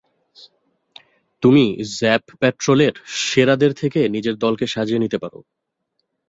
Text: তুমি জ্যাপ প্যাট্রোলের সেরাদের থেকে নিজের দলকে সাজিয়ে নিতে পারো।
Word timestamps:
তুমি 1.43 1.63
জ্যাপ 1.97 2.23
প্যাট্রোলের 2.39 2.93
সেরাদের 3.21 3.71
থেকে 3.73 3.99
নিজের 4.15 4.35
দলকে 4.35 4.65
সাজিয়ে 4.67 5.03
নিতে 5.03 5.17
পারো। 5.17 5.39